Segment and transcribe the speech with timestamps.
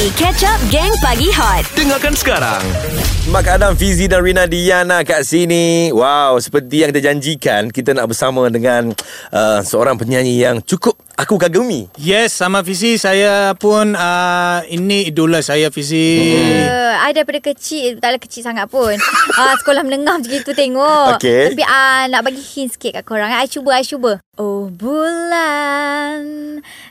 [0.00, 1.60] Catch up Gang Pagi Hot.
[1.76, 2.64] Dengarkan sekarang.
[3.28, 5.92] Mak Adam, Fizi dan Rina Diana kat sini.
[5.92, 8.96] Wow, seperti yang kita janjikan, kita nak bersama dengan
[9.28, 11.92] uh, seorang penyanyi yang cukup aku kagumi.
[12.00, 12.96] Yes, sama Fizi.
[12.96, 16.32] Saya pun uh, ini idola saya Fizi.
[16.32, 18.92] Uh, I daripada kecil Taklah kecil sangat pun
[19.36, 21.54] uh, Sekolah menengah macam itu tengok Okey.
[21.54, 26.24] Tapi uh, nak bagi hint sikit kat korang I cuba, I cuba Oh bulan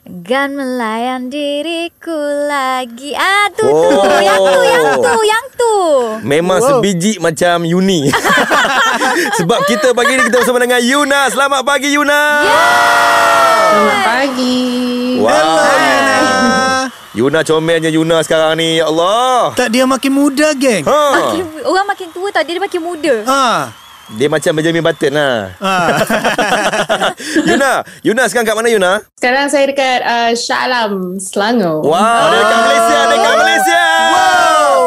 [0.05, 2.14] Gan melayan diriku
[2.45, 4.06] lagi Ah tu tu Oh.
[4.21, 5.75] Yang tu Yang tu Yang tu
[6.29, 6.70] Memang wow.
[6.78, 8.14] sebiji macam Yuni.
[9.42, 11.32] Sebab kita pagi ni kita bersama dengan Yuna.
[11.33, 12.21] Selamat pagi Yuna.
[13.73, 14.59] Selamat pagi.
[15.18, 15.31] Wow.
[15.31, 16.20] Hello, Yuna.
[17.15, 18.78] Yuna comelnya Yuna sekarang ni.
[18.78, 19.56] Ya Allah.
[19.56, 20.84] Tak dia makin muda, geng.
[20.86, 21.01] Ha.
[21.18, 23.47] makin, Orang makin tua tau Dia makin muda Ha.
[24.18, 25.54] Dia macam Benjamin Button lah.
[25.61, 25.73] Ha.
[27.50, 29.05] Yuna, Yuna sekarang kat mana Yuna?
[29.13, 31.86] Sekarang saya dekat uh, Shah Alam, Selangor.
[31.86, 33.83] Wow, dia dekat Malaysia, dekat Malaysia.
[34.09, 34.77] wow.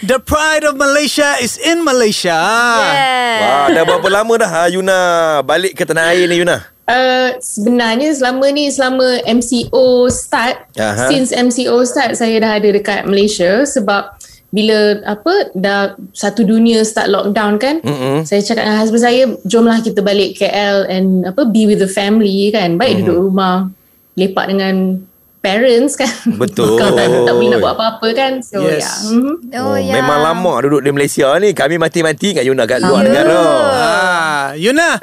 [0.00, 2.32] The pride of Malaysia is in Malaysia.
[2.32, 3.36] yeah.
[3.40, 4.98] Wah, dah berapa lama dah ha, Yuna
[5.44, 6.64] balik ke tanah air ni Yuna?
[6.90, 11.06] Uh, sebenarnya selama ni selama MCO start Aha.
[11.06, 14.10] since MCO start saya dah ada dekat Malaysia sebab
[14.50, 18.22] bila apa dah satu dunia start lockdown kan Mm-mm.
[18.22, 22.50] saya cakap dengan husband saya jomlah kita balik KL and apa be with the family
[22.50, 23.06] kan baik Mm-hmm.
[23.06, 23.70] duduk rumah
[24.12, 24.98] lepak dengan
[25.40, 26.10] parents kan
[26.42, 26.76] Betul.
[26.76, 28.84] Tak, tak boleh nak buat apa-apa kan so Yes.
[28.84, 29.34] yeah Mhm.
[29.56, 31.50] Oh, ya Memang lama duduk di Malaysia ni.
[31.50, 33.08] Kami mati-mati kat Yuna kat luar Ya.
[33.08, 33.38] negara.
[33.40, 34.09] Ah,
[34.56, 34.98] Yuna.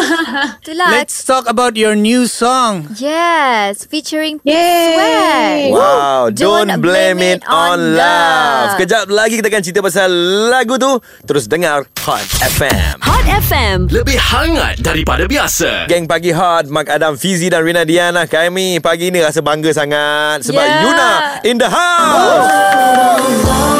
[0.60, 2.90] Itulah Let's talk about your new song.
[2.98, 5.70] Yes Featuring Pink Yay.
[5.70, 8.76] Sweat Wow, don't, blame it on love.
[8.76, 10.10] Sekejap lagi kita akan cerita pasal
[10.50, 10.98] lagu tu.
[11.24, 13.00] Terus dengar Hot FM.
[13.00, 13.88] Hot FM.
[13.88, 15.88] Lebih hangat daripada biasa.
[15.88, 18.28] Geng Pagi Hot, Mak Adam, Fizi dan Rina Diana.
[18.28, 20.82] Kami pagi ni rasa bangga sangat sebab Yeah.
[20.84, 21.10] Yuna
[21.44, 22.48] in the house.
[22.48, 23.73] Yes.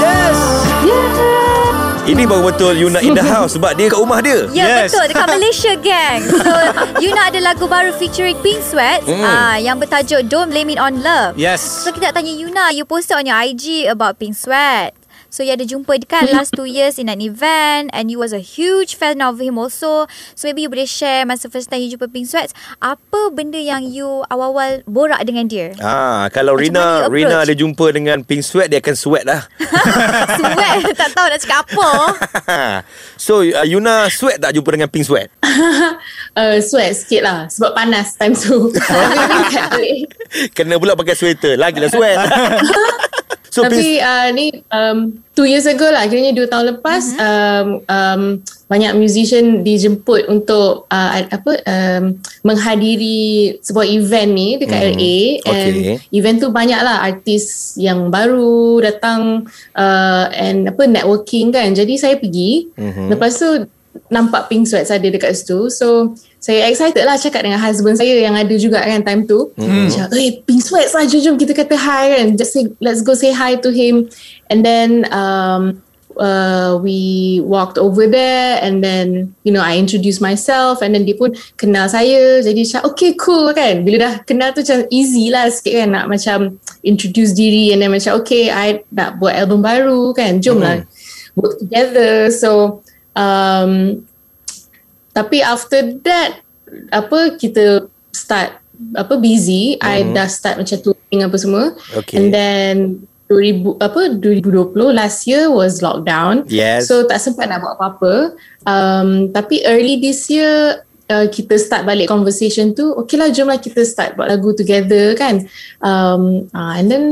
[2.05, 4.45] Ini baru betul Yuna in the house sebab dia kat rumah dia.
[4.53, 4.93] Ya Yes.
[4.93, 6.21] betul dekat Malaysia gang.
[6.21, 6.53] So
[7.01, 9.25] Yuna ada lagu baru featuring Pink Sweat Hmm.
[9.25, 11.33] ah yang bertajuk Don't Blame It on Love.
[11.35, 11.65] Yes.
[11.65, 14.93] So kita nak tanya Yuna, you posted on your IG about Pink Sweat.
[15.35, 18.31] So you ada jumpa dia kan last two years in an event and you was
[18.31, 20.07] a huge fan of him also.
[20.39, 23.83] So maybe you boleh share masa first time you jumpa Pink Sweat, apa benda yang
[23.83, 25.75] you awal-awal borak dengan dia?
[25.83, 29.43] Ah, kalau Macam Rina Rina ada jumpa dengan Pink Sweat dia akan sweat dah.
[30.39, 31.91] Sweat tak tahu nak cakap apa.
[33.27, 35.35] so uh, Yuna sweat tak jumpa dengan Pink Sweat?
[36.39, 38.71] uh, sweat sikit lah sebab panas time tu.
[40.55, 41.59] Kena pula pakai sweater.
[41.59, 42.23] Lagilah sweat.
[43.55, 48.23] So Tapi uh, ni um, two years ago lah kiranya dua tahun lepas um, um,
[48.67, 54.91] banyak musician dijemput untuk uh, apa um, menghadiri sebuah event ni dekat Mhm.
[54.91, 55.17] LA
[55.47, 55.95] and Okay.
[56.11, 62.17] event tu banyak lah artis yang baru datang uh, and apa networking kan jadi saya
[62.19, 63.15] pergi Mhm.
[63.15, 63.49] lepas tu
[64.11, 66.11] nampak Pink Sweats ada dekat situ so
[66.45, 69.49] saya excited lah cakap dengan husband saya yang ada juga kan time tu.
[69.57, 69.89] Hmm.
[69.89, 72.37] macam eh Pink Sweats lah jom, jom kita kata hi kan.
[72.37, 74.13] Just say let's go say hi to him.
[74.53, 75.81] And then um,
[76.21, 81.17] uh, we walked over there and then you know I introduced myself and then dia
[81.17, 82.45] pun kenal saya.
[82.45, 83.81] Jadi macam okay cool kan.
[83.81, 87.89] Bila dah kenal tu macam easy lah sikit kan nak macam introduce diri and then
[87.89, 90.45] macam okay I nak buat album baru kan.
[90.45, 90.85] Jom lah
[91.41, 92.29] work together.
[92.29, 92.85] So
[93.17, 94.05] um,
[95.15, 96.43] tapi after that
[96.91, 98.59] apa kita start
[98.99, 99.79] apa busy.
[99.79, 101.65] I dah start macam touring apa semua.
[101.95, 102.19] Okay.
[102.19, 102.75] and then
[103.31, 106.45] 2000 apa 2020 last year was lockdown.
[106.51, 106.91] Yes.
[106.91, 108.15] so tak sempat nak buat apa-apa.
[108.69, 113.59] Um, tapi early this year uh, kita start balik conversation tu okay lah jom lah
[113.59, 115.47] kita start buat lagu together kan.
[115.81, 117.05] Um, uh, and then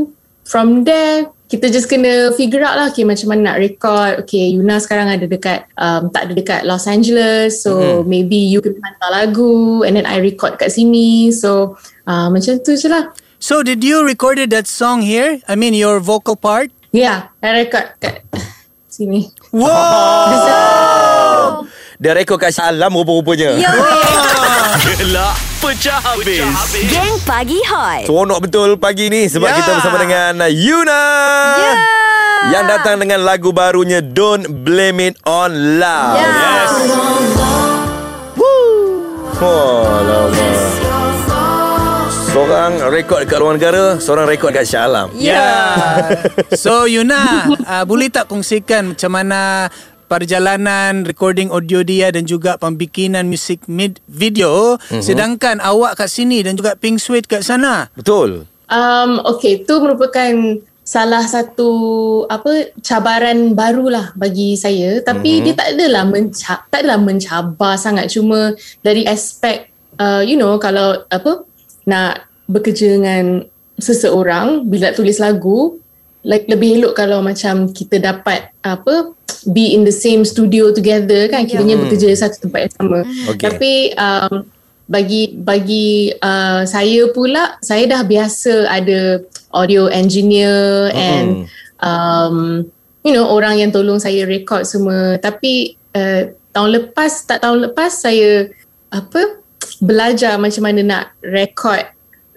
[0.44, 4.80] from there kita just kena figure out lah okay, macam mana nak record okay Yuna
[4.80, 8.08] sekarang ada dekat um, tak ada dekat Los Angeles so mm-hmm.
[8.08, 11.76] maybe you kena hantar lagu and then I record kat sini so
[12.08, 13.12] uh, macam tu je lah
[13.42, 15.42] So did you recorded that song here?
[15.50, 16.72] I mean your vocal part?
[16.96, 18.24] yeah I record kat
[18.88, 19.68] sini Wow.
[22.00, 23.60] Dia rekod kat Salam rupa-rupanya.
[23.60, 23.70] Ya
[24.72, 26.40] Gelak pecah habis.
[26.88, 28.08] Gang Pagi Hot.
[28.08, 29.56] Seronok betul pagi ni sebab Ya.
[29.60, 31.04] kita bersama dengan Yuna.
[31.60, 31.72] Ya
[32.48, 36.16] Yang datang dengan lagu barunya Don't Blame It On Love.
[36.16, 36.24] Ya.
[36.24, 36.72] Yes.
[39.42, 40.48] Oh, lama.
[42.32, 45.12] Seorang rekod kat luar negara, seorang rekod kat Shah Alam.
[45.12, 46.16] Yeah.
[46.56, 49.68] so Yuna, uh, boleh tak kongsikan macam mana
[50.12, 55.00] perjalanan recording audio dia dan juga pembikinan musik mid video mm-hmm.
[55.00, 57.88] sedangkan awak kat sini dan juga Pink Sweat kat sana.
[57.96, 58.44] Betul.
[58.68, 61.70] Um, okay, tu merupakan salah satu
[62.28, 65.44] apa cabaran barulah bagi saya tapi mm-hmm.
[65.48, 69.70] dia tak adalah menca- tak adalah mencabar sangat cuma dari aspek
[70.02, 71.46] uh, you know kalau apa
[71.86, 73.46] nak bekerja dengan
[73.78, 75.78] seseorang bila tulis lagu
[76.22, 79.10] like lebih elok kalau macam kita dapat apa
[79.50, 81.46] be in the same studio together kan.
[81.46, 81.86] Kiranya Hmm.
[81.86, 82.98] bekerja di satu tempat yang sama.
[83.34, 83.42] Okey.
[83.42, 84.46] tapi um,
[84.86, 91.48] bagi bagi uh, saya pula saya dah biasa ada audio engineer and
[91.80, 92.66] um,
[93.02, 95.18] you know orang yang tolong saya record semua.
[95.18, 98.46] Tapi uh, tahun lepas tak tahun lepas saya
[98.92, 99.40] apa
[99.80, 101.82] belajar macam mana nak record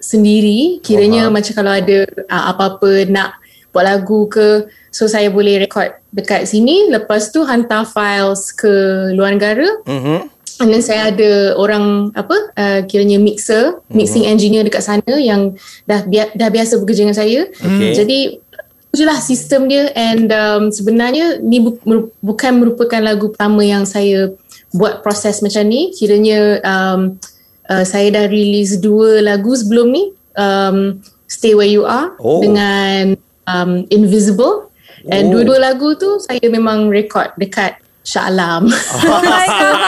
[0.00, 0.80] sendiri.
[0.82, 1.34] Kiranya Faham.
[1.38, 1.98] macam kalau ada
[2.30, 3.36] uh, apa-apa nak
[3.76, 8.72] buat lagu ke so saya boleh record dekat sini lepas tu hantar files ke
[9.12, 10.32] luar negara Mhm.
[10.56, 15.52] And then saya ada orang apa uh, kiranya mixer, mixing engineer dekat sana yang
[15.84, 17.44] dah bia- dah biasa bekerja dengan saya.
[17.52, 17.92] Okay.
[17.92, 18.40] Jadi
[18.88, 23.84] je lah sistem dia and um, sebenarnya ni bu- meru- bukan merupakan lagu pertama yang
[23.84, 24.32] saya
[24.72, 25.92] buat proses macam ni.
[25.92, 27.20] Kiranya um,
[27.68, 30.08] uh, saya dah release dua lagu sebelum ni.
[30.32, 32.40] Um, Stay Where You Are Oh.
[32.40, 33.12] dengan
[33.46, 34.70] um, Invisible.
[35.06, 35.38] And Oh.
[35.38, 38.70] dua-dua lagu tu saya memang record dekat Shah Alam.
[39.06, 39.86] Oh my god.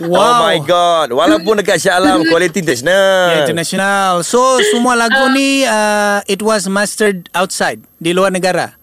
[0.22, 1.08] Oh my god.
[1.10, 3.30] Walaupun dekat Shah Alam kualiti international.
[3.30, 4.10] Yeah, international.
[4.22, 8.80] So semua lagu ni uh, it was mastered outside di luar negara.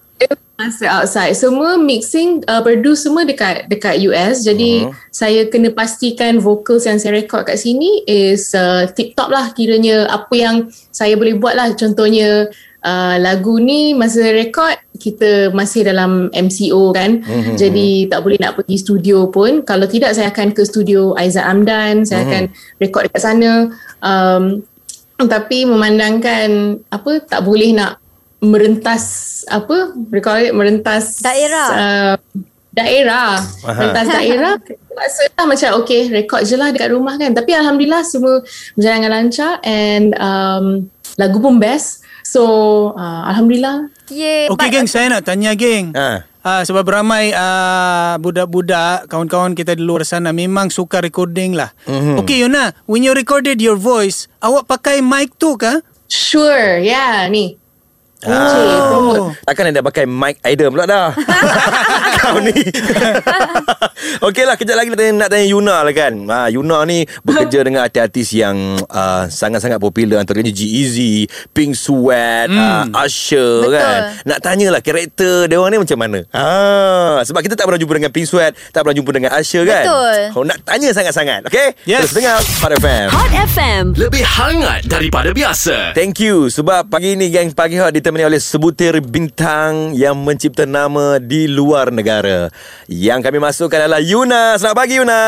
[0.57, 5.13] Masa outside Semua mixing uh, Produce semua dekat Dekat US Jadi uh-huh.
[5.13, 10.09] Saya kena pastikan Vocals yang saya record kat sini Is uh, tip top lah Kiranya
[10.09, 12.50] Apa yang Saya boleh buat lah Contohnya
[12.84, 17.56] uh, Lagu ni Masa record Kita masih dalam MCO kan uh-huh.
[17.58, 22.04] Jadi Tak boleh nak pergi studio pun Kalau tidak Saya akan ke studio Aizat Amdan
[22.04, 22.30] Saya uh-huh.
[22.30, 22.44] akan
[22.82, 23.52] Record dekat sana
[24.04, 24.62] um,
[25.18, 28.02] Tapi memandangkan Apa Tak boleh nak
[28.38, 29.06] merentas
[29.50, 29.98] apa
[30.46, 31.68] it merentas Daerah.
[31.74, 32.16] uh,
[32.70, 33.74] daerah Aha.
[33.74, 34.54] merentas daerah
[34.98, 38.46] rasa macam okay record je lah dekat rumah kan tapi Alhamdulillah semua
[38.78, 40.86] berjalan dengan lancar and um,
[41.18, 42.44] lagu pun best so
[42.96, 45.92] uh, Alhamdulillah Yeah, Okay geng, saya nak tanya geng.
[45.92, 46.24] Ha.
[46.40, 51.75] Uh, sebab ramai uh, budak-budak, kawan-kawan kita di luar sana memang suka recording lah.
[51.84, 52.16] Mm-hmm.
[52.24, 55.84] Okay Yuna, when you recorded your voice, awak pakai mic tu kah?
[56.08, 57.60] sure yeah ni
[58.25, 59.30] Oh.
[59.46, 61.14] Takkan anda pakai mic Aida pula dah
[62.28, 62.56] Kau ni
[64.28, 67.64] Okey lah Kejap lagi nak tanya, nak tanya Yuna lah kan ha, Yuna ni Bekerja
[67.64, 68.58] dengan artis-artis yang
[68.92, 72.92] uh, Sangat-sangat popular Antaranya G-Eazy Pink Sweat hmm.
[72.92, 73.76] uh, Usher Betul.
[73.80, 77.94] kan Nak tanyalah Karakter dia orang ni macam mana ha, Sebab kita tak pernah jumpa
[77.96, 80.20] dengan Pink Sweat Tak pernah jumpa dengan Usher kan Betul.
[80.36, 82.12] oh, Nak tanya sangat-sangat Okey Yes.
[82.12, 83.84] Terus dengar Hot FM Hot FM.
[83.96, 85.94] Lebih hangat daripada biasa.
[85.94, 91.22] Thank you sebab pagi ni geng Pagi Hot ditemani oleh sebutir bintang yang mencipta nama
[91.22, 92.17] di luar negara.
[92.88, 94.58] Yang kami masukkan adalah Yuna.
[94.58, 95.24] Selamat pagi Yuna.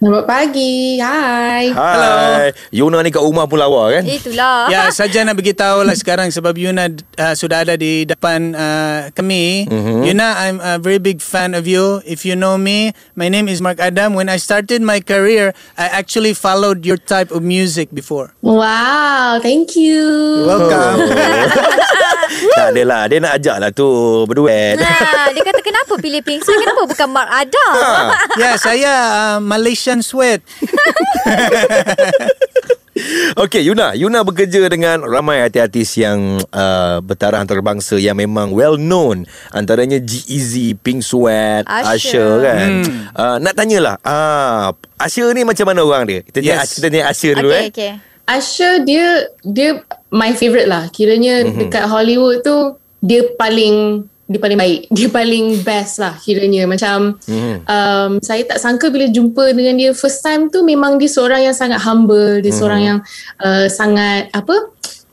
[0.00, 2.56] selamat pagi hi Hai.
[2.72, 4.08] Yuna ni kat rumah pun lawa kan?
[4.08, 4.72] Itulah.
[4.72, 6.88] Ya, saja nak beritahu lah sekarang sebab Yuna
[7.20, 9.68] uh, sudah ada di depan uh, kami.
[9.68, 10.00] Mm-hmm.
[10.08, 12.00] Yuna, I'm a very big fan of you.
[12.08, 14.16] If you know me, my name is Mark Adam.
[14.16, 18.32] When I started my career, I actually followed your type of music before.
[18.40, 20.00] wow thank you
[20.48, 21.12] Welcome.
[22.56, 23.04] tak adalah.
[23.04, 23.84] Dia nak ajak lah tu
[24.24, 24.80] berduet.
[24.80, 26.58] Nah, dia kata kenapa pilih Pink Sweat?
[26.58, 27.74] Kenapa bukan Mark Adam?
[28.42, 30.42] ya, saya uh, Malaysian sweat.
[33.40, 39.24] Okey Yuna Yuna bekerja dengan ramai artis-artis yang uh, bertaraf antarabangsa yang memang well known
[39.56, 41.96] antaranya G-Eazy, Pink Sweat, Usher.
[41.96, 42.68] Usher, kan.
[42.84, 43.00] Hmm.
[43.16, 46.20] Uh, nak tanyalah uh, Usher ni macam mana orang dia?
[46.20, 46.52] Kita yes.
[46.52, 46.68] Yes.
[46.76, 47.70] kita tanya Usher dulu okay, eh.
[47.72, 47.92] okay.
[48.30, 49.06] Asher dia
[49.42, 49.70] dia
[50.12, 50.86] my favourite lah.
[50.92, 51.66] Kiranya mm-hmm.
[51.66, 54.80] dekat Hollywood tu dia paling dia paling baik.
[54.96, 56.70] Dia paling best lah kiranya.
[56.70, 57.66] Macam mm-hmm.
[57.66, 61.56] um, saya tak sangka bila jumpa dengan dia first time tu memang dia seorang yang
[61.56, 62.38] sangat humble.
[62.38, 62.54] Dia mm-hmm.
[62.54, 62.98] seorang yang
[63.42, 64.56] uh, sangat apa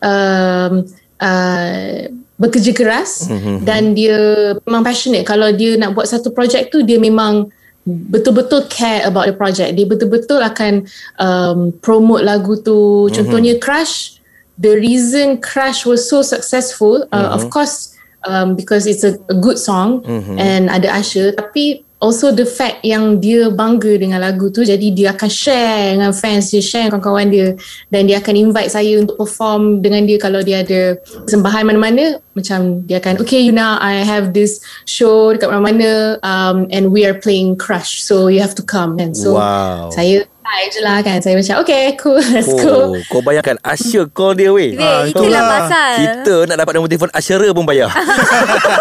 [0.06, 0.74] um,
[1.18, 1.98] uh,
[2.38, 3.66] bekerja keras mm-hmm.
[3.66, 4.18] dan dia
[4.62, 5.26] memang passionate.
[5.26, 7.50] Kalau dia nak buat satu projek tu dia memang
[7.88, 9.74] betul-betul care about the project.
[9.74, 10.86] Dia betul-betul akan
[11.18, 13.10] um, promote lagu tu.
[13.10, 14.22] Contohnya Crush,
[14.62, 19.60] the reason Crush was so successful, uh, of course um, because it's a, a good
[19.60, 20.02] song
[20.40, 25.18] and ada Usher, tapi also the fact yang dia bangga dengan lagu tu jadi dia
[25.18, 27.48] akan share dengan fans dia share dengan kawan-kawan dia.
[27.90, 32.22] Dan dia akan invite saya untuk perform dengan dia kalau dia ada persembahan mana-mana.
[32.38, 37.02] Macam dia akan okay you know I have this show dekat mana-mana um, and we
[37.02, 39.02] are playing Crush so you have to come.
[39.02, 39.90] And so Wow.
[39.90, 41.20] saya santai je lah kan.
[41.20, 42.96] Saya macam okay cool let's go.
[42.96, 44.80] Oh, kau bayangkan Asya call dia weh.
[44.80, 45.92] Weh, itulah pasal.
[46.00, 47.92] Kita nak dapat nombor telefon Asyara pun bayar.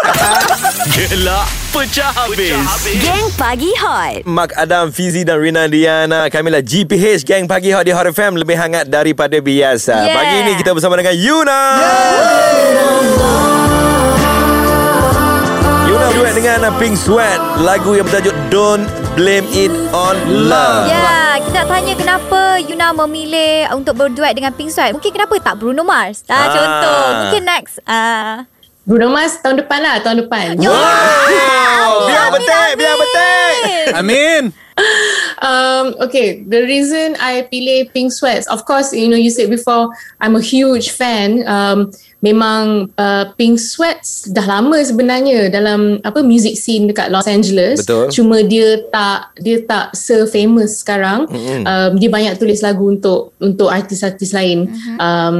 [0.95, 2.55] Gelak pecah habis.
[3.03, 4.23] Geng Pagi Hot.
[4.23, 6.31] Mak Adam, Fizi dan Rina Diana.
[6.31, 10.07] Kamilah GPH Gang Pagi Hot di Hot FM lebih hangat daripada biasa.
[10.07, 10.15] Yeah.
[10.15, 11.61] Pagi ini kita bersama dengan Yuna.
[11.77, 13.56] Duet
[16.37, 18.85] dengan Pink Sweat lagu yang bertajuk Don't
[19.17, 20.13] Blame It on
[20.45, 20.85] Love.
[20.85, 24.93] Ya, kita nak tanya kenapa Yuna memilih untuk berduet dengan Pink Sweat.
[24.93, 26.21] Mungkin kenapa tak Bruno Mars?
[26.29, 26.47] Ah, Ah.
[26.53, 27.01] contoh.
[27.25, 27.81] Mungkin next.
[27.89, 28.45] Ah.
[28.85, 30.61] Bruno Mars tahun depan lah tahun depan.
[30.61, 33.53] Wow, biar betul, biar betul.
[33.97, 34.41] Amin.
[35.37, 39.93] Um, okay, the reason I pilih Pink Sweats, of course, you know, you said before,
[40.17, 41.45] I'm a huge fan.
[41.45, 41.93] Um,
[42.25, 47.85] memang uh, Pink Sweats dah lama sebenarnya dalam apa music scene dekat Los Angeles.
[47.85, 48.09] Betul.
[48.09, 51.29] Cuma dia tak dia tak se-famous sekarang.
[51.29, 51.61] Mm-hmm.
[51.65, 54.73] Um, dia banyak tulis lagu untuk untuk artis-artis lain.
[54.73, 54.97] Mm-hmm.
[54.97, 55.37] Um,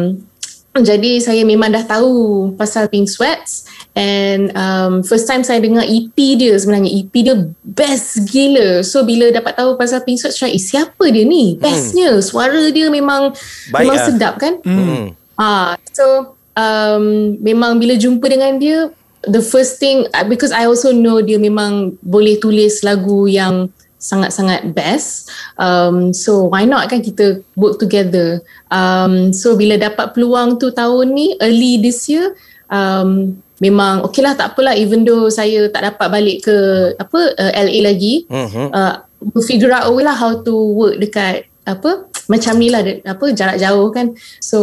[0.77, 3.65] jadi saya memang dah tahu pasal Pink Sweats
[3.97, 7.35] and um, first time saya dengar EP dia sebenarnya EP dia
[7.65, 8.85] best gila.
[8.85, 11.57] So bila dapat tahu pasal Pink Sweats saya eh, siapa dia ni?
[11.57, 13.33] Bestnya suara dia memang
[13.73, 14.05] Baik memang lah.
[14.05, 14.61] sedap kan?
[14.61, 15.17] Hmm.
[15.33, 18.93] Ah, so um, memang bila jumpa dengan dia,
[19.25, 24.77] the first thing uh, because I also know dia memang boleh tulis lagu yang sangat-sangat
[24.77, 25.33] best.
[25.57, 28.45] Um, so why not kan kita work together.
[28.69, 32.37] Um, so bila dapat peluang tu tahun ni early this year,
[32.69, 36.55] um, memang okay lah tak apalah even though saya tak dapat balik ke
[36.95, 38.25] apa uh, LA lagi.
[38.29, 38.69] Mhm.
[38.69, 38.95] Uh,
[39.41, 43.57] figure out a way lah how to work dekat apa macam ni lah apa jarak
[43.57, 44.59] jauh kan so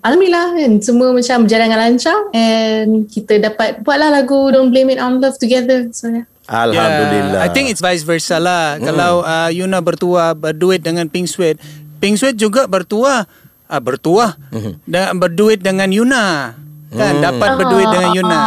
[0.00, 5.00] alhamdulillah kan semua macam berjalan dengan lancar and kita dapat buatlah lagu Don't Blame It
[5.02, 6.24] On Love together so yeah.
[6.46, 7.38] Alhamdulillah.
[7.38, 8.76] Yeah, I think it's vice versa lah.
[8.76, 8.90] Hmm.
[8.90, 11.56] Kalau uh, Yuna bertua berduet dengan Pink Sweat,
[12.02, 13.24] Pink Sweat juga bertua
[13.70, 14.76] uh, bertua Hmm.
[14.84, 16.58] dan berduet dengan Yuna.
[16.92, 18.40] Kan dapat berduet dengan Yuna.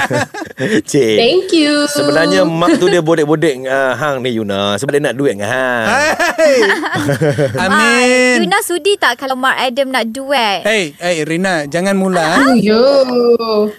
[0.82, 1.16] Cik.
[1.16, 5.34] thank you Sebenarnya mak tu dia bodek-bodek uh, hang ni Yuna sebab dia nak duet
[5.34, 5.86] dengan hang.
[6.36, 6.58] Hey.
[7.52, 8.44] Ah, Amin.
[8.44, 10.62] Yuna sudi tak kalau Mark Adam nak duet?
[10.62, 12.38] Hey, hey Rina, jangan mula.
[12.40, 12.80] oh, yo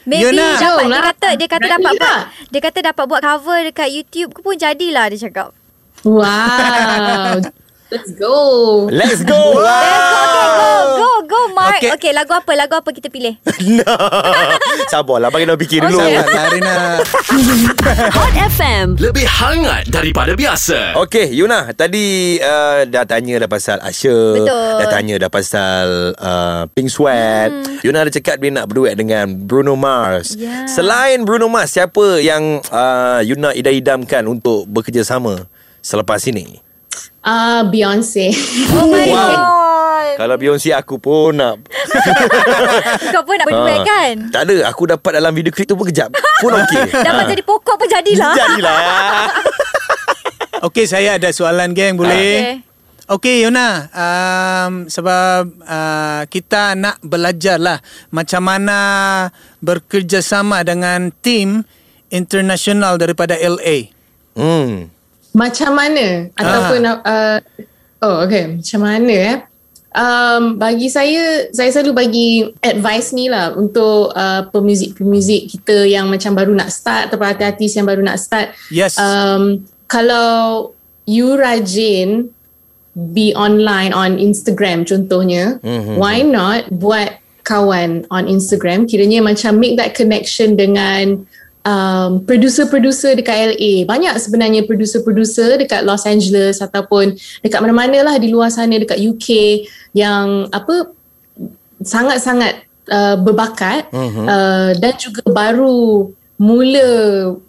[0.03, 0.57] Maybe Yuna.
[0.57, 2.21] dapat Jom dia kata dia kata Berani dapat buat lah.
[2.47, 5.49] dia kata dapat buat cover dekat YouTube ke pun jadilah dia cakap.
[6.03, 7.39] wow
[7.91, 9.59] let's go Let's go.
[9.59, 11.79] Okay, go go go Mark.
[11.79, 11.91] Okay.
[11.91, 12.09] Okay.
[12.09, 12.51] okay, lagu apa?
[12.55, 13.35] Lagu apa kita pilih?
[13.77, 13.95] no.
[14.87, 15.99] Sabarlah bagi dia fikir dulu.
[15.99, 16.19] Okay.
[16.23, 16.75] Sabarlah Rina.
[18.17, 18.87] Hot FM.
[18.95, 20.95] Lebih hangat daripada biasa.
[21.03, 24.19] Okey, Yuna, tadi uh, dah tanya dah pasal Asya.
[24.39, 24.71] Betul.
[24.79, 27.51] Dah tanya dah pasal uh, Pink Sweat.
[27.51, 27.83] Hmm.
[27.83, 30.39] Yuna ada cakap dia nak berduet dengan Bruno Mars.
[30.39, 30.67] Ya.
[30.71, 35.49] Selain Bruno Mars, siapa yang uh, Yuna idam-idamkan untuk bekerjasama
[35.83, 36.70] selepas ini?
[37.23, 38.29] Uh, Beyonce
[38.71, 39.15] Oh my Wow.
[39.31, 40.15] god.
[40.17, 41.61] Kalau Beyonce aku pun nak
[43.13, 43.85] Kau pun nak berduet Ah.
[43.85, 44.15] kan?
[44.29, 47.29] Tak ada Aku dapat dalam video klip tu pun kejap Pun okey Dapat Ah.
[47.29, 48.33] jadi pokok pun jadilah.
[48.33, 48.77] Jadilah
[50.61, 52.61] Okey, saya ada soalan geng, boleh?
[52.61, 52.69] Okay.
[53.09, 58.79] Okey Yona, um, sebab uh, kita nak belajar lah macam mana
[59.59, 61.65] bekerjasama dengan tim
[62.07, 63.89] internasional daripada LA.
[64.31, 65.00] Hmm
[65.31, 66.27] Macam mana?
[66.35, 67.37] Ataupun uh,
[68.03, 68.59] oh okay.
[68.59, 69.37] Macam mana eh?
[69.91, 72.29] Um, bagi saya saya selalu bagi
[72.63, 77.83] advice ni lah untuk uh, pemuzik-pemuzik kita yang macam baru nak start atau artis yang
[77.83, 78.55] baru nak start.
[78.71, 78.95] Yes.
[78.95, 80.71] um, kalau
[81.03, 82.31] you rajin
[82.95, 85.99] be online on Instagram contohnya mm-hmm.
[85.99, 88.87] why not buat kawan on Instagram?
[88.87, 91.27] Kiranya macam make that connection dengan
[91.65, 98.33] um, producer-producer dekat LA banyak sebenarnya producer-producer dekat Los Angeles ataupun dekat mana-mana lah di
[98.33, 99.29] luar sana dekat UK
[99.93, 100.89] yang apa
[101.81, 104.25] sangat-sangat uh, berbakat uh-huh.
[104.25, 106.09] uh, dan juga baru
[106.41, 106.89] mula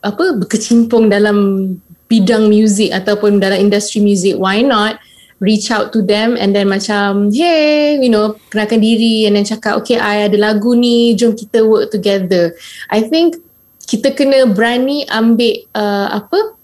[0.04, 1.68] apa berkecimpung dalam
[2.12, 5.00] bidang muzik ataupun dalam industri muzik why not
[5.40, 9.80] reach out to them and then macam hey you know kenalkan diri and then cakap
[9.80, 12.52] okay I ada lagu ni jom kita work together
[12.92, 13.40] I think
[13.92, 16.56] kita kena berani ambil uh, apa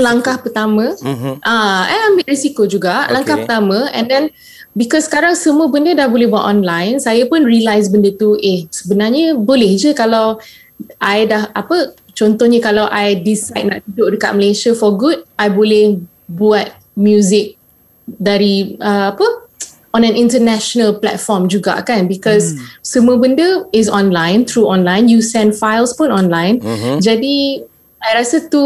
[0.00, 1.44] langkah pertama mm-hmm.
[1.44, 3.12] ah eh ambil risiko juga okay.
[3.12, 4.32] langkah pertama and then
[4.72, 9.36] because sekarang semua benda dah boleh buat online saya pun realise benda tu eh sebenarnya
[9.36, 10.40] boleh je kalau
[11.04, 16.00] I dah apa contohnya kalau I decide nak duduk dekat Malaysia for good I boleh
[16.24, 17.60] buat music
[18.08, 19.43] dari uh, apa
[19.94, 22.66] on an international platform juga kan because hmm.
[22.82, 26.98] semua benda is online through online you send files pun online Mhm.
[26.98, 27.62] jadi
[28.04, 28.60] I rasa tu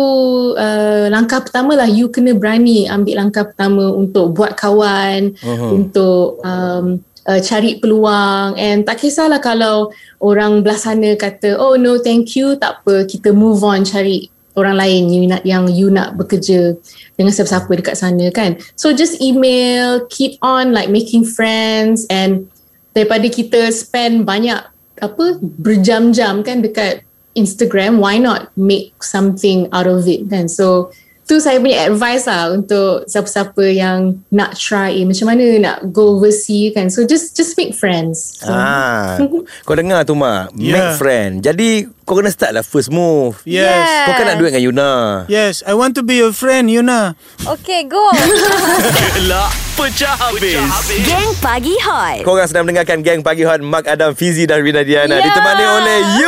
[0.59, 5.79] uh, langkah pertama lah you kena berani ambil langkah pertama untuk buat kawan, uh-huh.
[5.79, 12.03] untuk um, uh, cari peluang and tak kisahlah kalau orang belah sana kata oh no
[12.03, 14.27] thank you tak apa kita move on cari
[14.57, 16.77] orang lain you nak yang you nak bekerja
[17.19, 18.57] dengan siapa-siapa dekat sana kan.
[18.79, 22.49] So just email, keep on like making friends and
[22.97, 24.59] daripada kita spend banyak
[24.99, 27.07] apa berjam-jam kan dekat
[27.39, 30.51] Instagram, why not make something out of it kan?
[30.51, 30.91] So
[31.29, 36.17] tu saya punya advice lah untuk siapa-siapa yang nak try eh, macam mana nak go
[36.17, 36.89] overseas kan.
[36.89, 38.41] So just just make friends.
[38.41, 38.49] So.
[38.49, 39.21] Ah,
[39.69, 40.73] kau dengar tu mak, Yeah.
[40.73, 41.45] make friend.
[41.45, 43.45] Jadi kau kena start lah first move.
[43.45, 44.09] Yes.
[44.09, 44.93] Kau kan nak duit dengan Yuna.
[45.29, 47.13] Yes, I want to be your friend, Yuna.
[47.45, 48.01] Okay, go.
[49.21, 50.57] Gelak pecah habis.
[51.05, 52.25] Geng Pagi Hot.
[52.25, 55.27] Korang sedang mendengarkan Geng Pagi Hot Mak Adam, Fizi dan Rina Diana Yeah.
[55.29, 56.28] Ditemani oleh Yuna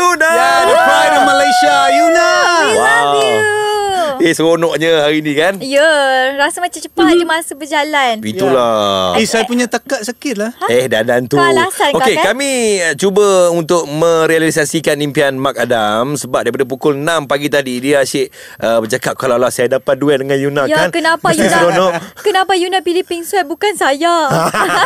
[4.20, 5.56] Eh seronoknya hari ni kan?
[5.64, 8.20] Ya, yeah, rasa macam cepat je masa berjalan.
[8.20, 9.16] Itulah.
[9.16, 10.52] Eh, saya punya tekak sikit lah.
[10.68, 11.40] Eh dan tu.
[11.40, 12.36] Kau alasan kau Okey kan?
[12.36, 12.52] kami
[13.00, 18.30] cuba untuk merealisasikan impian Mak Adam Sebab daripada pukul 6 pagi tadi Dia asyik
[18.62, 20.88] uh, bercakap Kalau lah saya dapat duet dengan Yuna Ya, kan?
[20.94, 21.92] kenapa Mesti Yuna seronok.
[22.26, 23.46] Kenapa Yuna pilih pink sweat?
[23.48, 24.28] Bukan saya?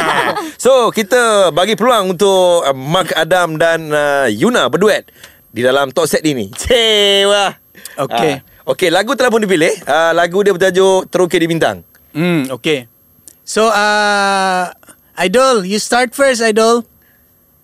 [0.64, 5.08] So kita bagi peluang untuk uh, Mak Adam dan uh, Yuna berduet
[5.54, 6.50] Di dalam talk set ini.
[6.54, 7.54] Cewa
[7.94, 8.32] Okey.
[8.42, 12.86] Ah, Okey lagu telah pun dipilih uh, Lagu dia bertajuk Terukir di Bintang Hmm, okay.
[13.42, 14.70] So, uh,
[15.18, 16.86] Idol, you start first, Idol.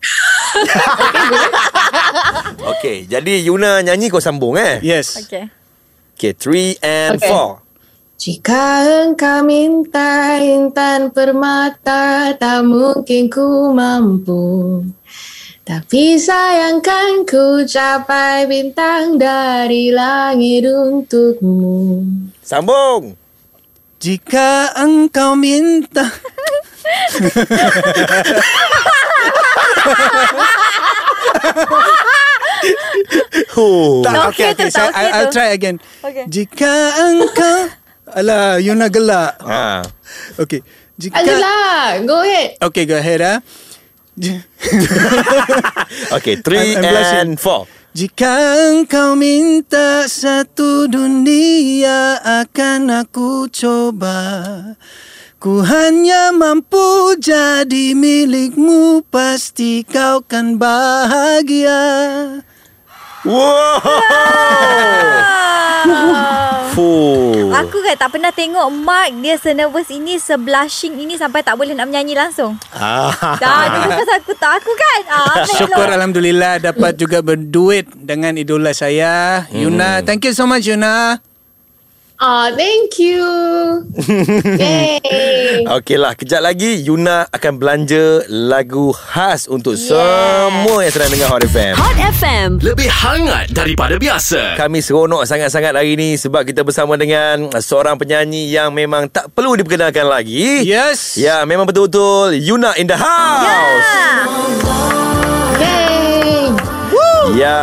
[2.75, 5.23] Okey jadi Yuna nyanyi kau sambung eh Yes.
[5.23, 5.47] okay.
[6.19, 7.30] Okay, three and Okay.
[7.33, 7.62] four.
[8.21, 14.85] Jika engkau minta intan permata tak mungkin ku mampu
[15.71, 22.03] Tapi sayangkan ku capai bintang dari langit untukmu
[22.43, 23.15] Sambung.
[24.03, 26.11] Jika engkau minta
[33.57, 34.03] Oh.
[34.05, 34.49] Tak, saya- okey
[34.95, 35.35] I- I'll tu.
[35.35, 35.77] try again.
[36.03, 36.25] Okey.
[36.29, 37.59] Jika engkau
[38.11, 39.38] Alah, Yuna gelak.
[39.38, 39.87] Ha.
[40.35, 40.66] Okay.
[40.99, 43.38] Jika Ayolah, go ahead Okay, go ahead ah.
[43.38, 43.69] J-
[46.16, 47.64] Okay, three I'm- I'm and four.
[47.90, 54.18] Jika engkau minta satu dunia akan aku coba.
[55.40, 61.80] Ku hanya mampu jadi milikmu Pasti kau kan bahagia
[63.20, 63.80] Wow.
[66.70, 67.50] Fuh.
[67.50, 71.90] Aku kan tak pernah tengok Mark dia senervous ini, seblushing ini sampai tak boleh nak
[71.90, 72.56] menyanyi langsung.
[72.72, 73.12] Ah.
[73.37, 75.00] Dah, dia bukan aku tak aku kan.
[75.11, 75.96] Ah, Syukur melok.
[76.00, 81.20] Alhamdulillah dapat juga berduet dengan idola saya Yuna Thank you so much Yuna
[82.20, 83.24] Ah, thank you
[84.61, 85.00] Yay
[85.64, 89.96] Okey lah, kejap lagi Yuna akan belanja lagu khas untuk Yeah.
[90.52, 91.74] semua yang sedang dengar Hot FM.
[91.80, 92.48] Hot FM.
[92.61, 94.61] Lebih hangat daripada biasa.
[94.61, 99.56] Kami seronok sangat-sangat hari ini sebab kita bersama dengan seorang penyanyi yang memang tak perlu
[99.56, 100.61] diperkenalkan lagi.
[100.61, 103.88] Yes Ya, memang betul-betul Yuna in the house.
[103.88, 105.00] Yay
[107.31, 107.57] Ya,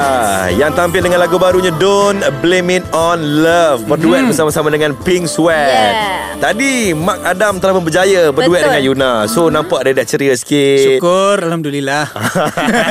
[0.50, 3.84] yang tampil dengan lagu barunya Don't Blame It On Love.
[3.84, 4.30] Berduet Hmm.
[4.32, 5.92] bersama-sama dengan Pink Sweat.
[5.92, 6.40] Yeah.
[6.40, 8.68] Tadi Mak Adam telah pun berjaya berduet Betul.
[8.70, 9.12] dengan Yuna.
[9.28, 10.80] So nampak dia dah ceria sikit.
[10.96, 12.08] Syukur Alhamdulillah.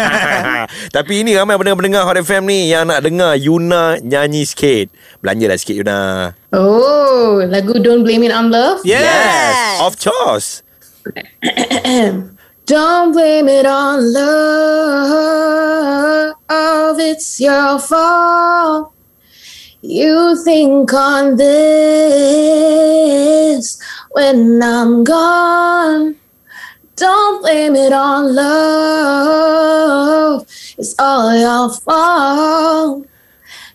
[0.96, 4.92] Tapi ini ramai pendengar-pendengar Hot FM ni Yang nak dengar Yuna nyanyi sikit.
[5.18, 6.34] Belanjalah sikit Yuna.
[6.52, 8.84] Oh, lagu Don't Blame It On Love?
[8.84, 10.60] Yes, Of course
[12.66, 14.26] Don't blame it on love,
[16.98, 18.92] it's your fault.
[19.82, 21.46] You think on this
[24.10, 26.16] when I'm gone.
[26.96, 30.42] Don't blame it on love,
[30.76, 33.06] it's all your fault.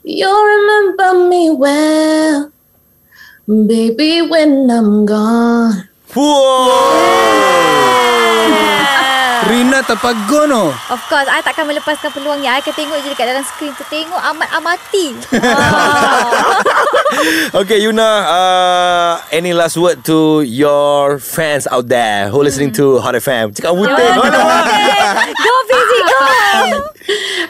[0.04, 2.52] You'll remember me well,
[3.48, 5.88] baby, when I'm gone.
[6.14, 7.81] Wow
[9.82, 12.48] Rina Tapagono Of course, I takkan melepaskan peluang ni.
[12.48, 13.84] I akan tengok je dekat dalam skrin tu.
[13.90, 15.08] Tengok amat amati.
[17.62, 23.14] Okay Yuna uh, Any last word to your fans out there Who listening to Hot
[23.14, 24.00] FM Cakap Kau nak
[25.36, 26.20] Go busy, go.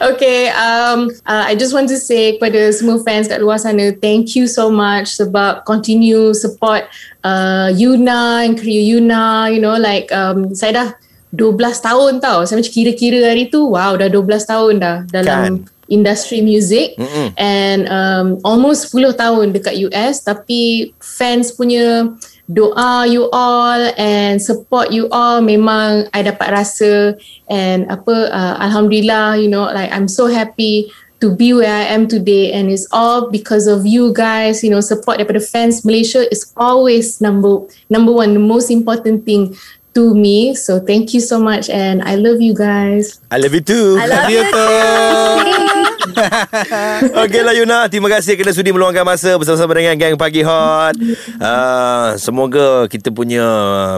[0.12, 4.34] Okay, um, uh, I just want to say kepada semua fans kat luar sana, thank
[4.34, 6.90] you so much sebab continue support
[7.22, 9.46] uh, Yuna and career Yuna.
[9.54, 10.88] You know, like um, saya dah
[11.32, 12.44] 12 tahun tau.
[12.44, 15.72] Saya macam kira-kira hari tu, wow dah 12 tahun dah dalam Kan.
[15.88, 17.32] industry music Mm-mm.
[17.40, 22.12] and um, almost 10 tahun dekat US tapi fans punya
[22.52, 27.16] doa you all and support you all memang I dapat rasa
[27.48, 30.92] and apa uh, alhamdulillah you know like I'm so happy
[31.22, 34.82] to be where I am today and it's all because of you guys you know
[34.82, 39.54] support daripada fans Malaysia is always number number one the most important thing
[39.94, 40.54] to me.
[40.54, 43.20] So thank you so much and I love you guys.
[43.30, 43.96] I love you too.
[44.00, 45.58] I love You you too.
[47.22, 50.94] Okeylah Yuna Terima kasih kerana sudi meluangkan masa Bersama-sama dengan Gang Pagi Hot
[51.38, 53.44] uh, Semoga kita punya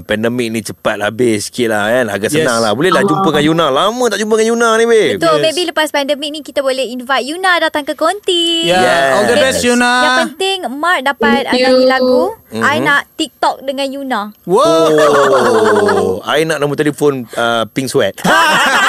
[0.02, 2.40] Pandemik ni cepat habis sikit lah kan Agak Yes.
[2.40, 5.44] senang lah Bolehlah jumpa dengan Yuna Lama tak jumpa dengan Yuna ni babe Betul, Yes.
[5.44, 8.64] maybe lepas pandemik ni kita boleh invite Yuna datang ke konti.
[8.64, 9.12] Yeah, Yes.
[9.12, 9.92] all the best Yang Yuna.
[10.24, 12.34] penting Mark dapat nyanyi lagu.
[12.50, 12.62] Mhm.
[12.62, 14.20] I nak TikTok dengan Yuna.
[14.44, 16.22] Oh, Wow.
[16.24, 18.18] I nak nombor telefon uh, Pink Sweat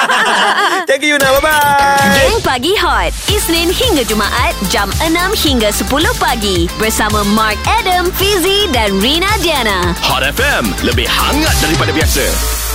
[0.86, 5.12] Thank you Yuna Bye-bye Geng Pagi Hot Isnin hingga Jumaat Jam 6
[5.46, 5.88] hingga 10
[6.20, 6.68] pagi.
[6.76, 9.96] Bersama Mark Adam, Fizi dan Rina Diana.
[10.04, 12.65] Hot FM Lebih hangat daripada biasa